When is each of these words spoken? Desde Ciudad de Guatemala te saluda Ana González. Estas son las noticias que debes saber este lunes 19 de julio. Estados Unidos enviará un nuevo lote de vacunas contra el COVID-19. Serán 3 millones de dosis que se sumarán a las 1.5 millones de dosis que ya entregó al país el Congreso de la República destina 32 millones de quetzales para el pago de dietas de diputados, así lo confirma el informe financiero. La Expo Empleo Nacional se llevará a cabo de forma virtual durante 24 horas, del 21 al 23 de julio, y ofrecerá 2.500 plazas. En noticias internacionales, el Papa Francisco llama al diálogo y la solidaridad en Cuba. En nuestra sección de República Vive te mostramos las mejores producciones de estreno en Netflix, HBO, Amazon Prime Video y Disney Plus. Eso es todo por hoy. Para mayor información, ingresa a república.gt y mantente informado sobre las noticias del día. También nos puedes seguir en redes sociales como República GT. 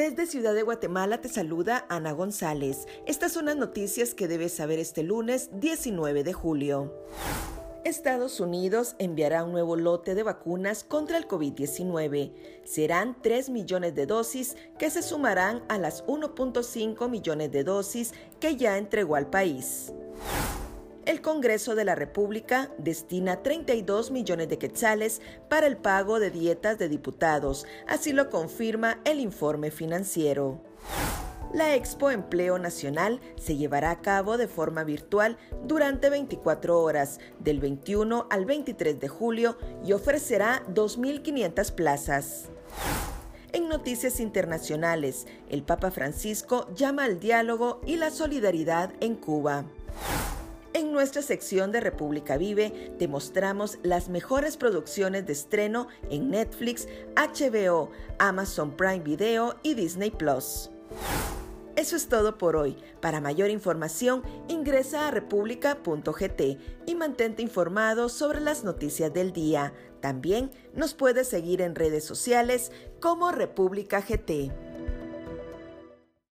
Desde 0.00 0.24
Ciudad 0.24 0.54
de 0.54 0.62
Guatemala 0.62 1.20
te 1.20 1.28
saluda 1.28 1.84
Ana 1.90 2.12
González. 2.12 2.86
Estas 3.04 3.32
son 3.32 3.44
las 3.44 3.56
noticias 3.56 4.14
que 4.14 4.28
debes 4.28 4.54
saber 4.54 4.78
este 4.78 5.02
lunes 5.02 5.50
19 5.52 6.24
de 6.24 6.32
julio. 6.32 6.94
Estados 7.84 8.40
Unidos 8.40 8.96
enviará 8.98 9.44
un 9.44 9.52
nuevo 9.52 9.76
lote 9.76 10.14
de 10.14 10.22
vacunas 10.22 10.84
contra 10.84 11.18
el 11.18 11.28
COVID-19. 11.28 12.32
Serán 12.64 13.14
3 13.20 13.50
millones 13.50 13.94
de 13.94 14.06
dosis 14.06 14.56
que 14.78 14.88
se 14.88 15.02
sumarán 15.02 15.62
a 15.68 15.76
las 15.76 16.02
1.5 16.06 17.10
millones 17.10 17.52
de 17.52 17.62
dosis 17.62 18.14
que 18.40 18.56
ya 18.56 18.78
entregó 18.78 19.16
al 19.16 19.28
país 19.28 19.92
el 21.20 21.24
Congreso 21.24 21.74
de 21.74 21.84
la 21.84 21.94
República 21.94 22.70
destina 22.78 23.42
32 23.42 24.10
millones 24.10 24.48
de 24.48 24.56
quetzales 24.56 25.20
para 25.50 25.66
el 25.66 25.76
pago 25.76 26.18
de 26.18 26.30
dietas 26.30 26.78
de 26.78 26.88
diputados, 26.88 27.66
así 27.86 28.14
lo 28.14 28.30
confirma 28.30 29.00
el 29.04 29.20
informe 29.20 29.70
financiero. 29.70 30.62
La 31.52 31.74
Expo 31.74 32.10
Empleo 32.10 32.58
Nacional 32.58 33.20
se 33.36 33.58
llevará 33.58 33.90
a 33.90 34.00
cabo 34.00 34.38
de 34.38 34.48
forma 34.48 34.82
virtual 34.82 35.36
durante 35.66 36.08
24 36.08 36.80
horas, 36.80 37.20
del 37.38 37.60
21 37.60 38.26
al 38.30 38.46
23 38.46 38.98
de 38.98 39.08
julio, 39.08 39.58
y 39.84 39.92
ofrecerá 39.92 40.64
2.500 40.72 41.72
plazas. 41.72 42.48
En 43.52 43.68
noticias 43.68 44.20
internacionales, 44.20 45.26
el 45.50 45.64
Papa 45.64 45.90
Francisco 45.90 46.66
llama 46.74 47.04
al 47.04 47.20
diálogo 47.20 47.82
y 47.84 47.96
la 47.96 48.10
solidaridad 48.10 48.94
en 49.00 49.16
Cuba. 49.16 49.66
En 50.80 50.92
nuestra 50.92 51.20
sección 51.20 51.72
de 51.72 51.80
República 51.80 52.38
Vive 52.38 52.94
te 52.98 53.06
mostramos 53.06 53.78
las 53.82 54.08
mejores 54.08 54.56
producciones 54.56 55.26
de 55.26 55.34
estreno 55.34 55.88
en 56.08 56.30
Netflix, 56.30 56.88
HBO, 57.16 57.90
Amazon 58.18 58.74
Prime 58.78 59.00
Video 59.00 59.56
y 59.62 59.74
Disney 59.74 60.10
Plus. 60.10 60.70
Eso 61.76 61.96
es 61.96 62.08
todo 62.08 62.38
por 62.38 62.56
hoy. 62.56 62.78
Para 63.02 63.20
mayor 63.20 63.50
información, 63.50 64.22
ingresa 64.48 65.08
a 65.08 65.10
república.gt 65.10 66.40
y 66.86 66.94
mantente 66.94 67.42
informado 67.42 68.08
sobre 68.08 68.40
las 68.40 68.64
noticias 68.64 69.12
del 69.12 69.34
día. 69.34 69.74
También 70.00 70.50
nos 70.74 70.94
puedes 70.94 71.28
seguir 71.28 71.60
en 71.60 71.74
redes 71.74 72.04
sociales 72.04 72.72
como 73.00 73.32
República 73.32 74.00
GT. 74.00 74.69